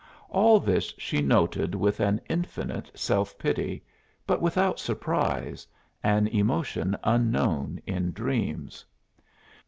[0.31, 3.83] All this she noted with an infinite self pity,
[4.25, 5.67] but without surprise
[6.01, 8.83] an emotion unknown in dreams.